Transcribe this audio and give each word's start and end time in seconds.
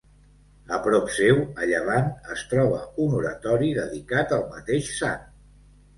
A 0.77 0.79
prop 0.85 1.11
seu, 1.17 1.41
a 1.65 1.69
llevant, 1.73 2.09
es 2.37 2.45
troba 2.53 2.81
un 3.07 3.15
oratori 3.19 3.69
dedicat 3.81 4.37
al 4.39 4.45
mateix 4.55 4.93
sant. 4.97 5.29